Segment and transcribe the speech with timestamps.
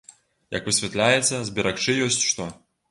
[0.57, 2.53] Як высвятляецца, зберагчы ёсць што.